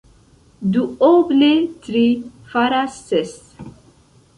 Duoble 0.77 1.51
tri 1.85 2.03
faras 2.55 3.01
ses. 3.13 3.41